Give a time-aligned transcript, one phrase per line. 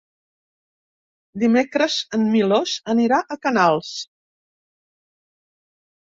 [1.41, 3.91] Dimecres en Milos anirà a Canals.